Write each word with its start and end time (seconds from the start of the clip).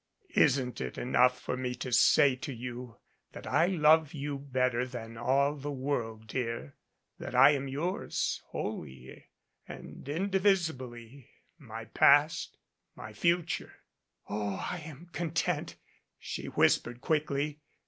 "Isn't 0.33 0.81
it 0.81 0.97
enough 0.97 1.39
for 1.39 1.55
me 1.55 1.75
to 1.75 1.91
say 1.91 2.35
to 2.35 2.51
you 2.51 2.97
that 3.33 3.45
I 3.45 3.67
love 3.67 4.15
you 4.15 4.39
better 4.39 4.83
than 4.83 5.15
all 5.15 5.53
the 5.55 5.69
world, 5.71 6.25
dear, 6.25 6.73
that 7.19 7.35
I 7.35 7.51
am 7.51 7.67
yours 7.67 8.41
wholly 8.47 9.27
and 9.67 10.09
indivisibly 10.09 11.29
my 11.59 11.85
past, 11.85 12.57
my 12.95 13.13
future" 13.13 13.73
"Oh, 14.27 14.67
I 14.71 14.79
am 14.79 15.05
content," 15.11 15.75
she 16.17 16.45
whispered 16.47 16.99
quickly. 17.01 17.59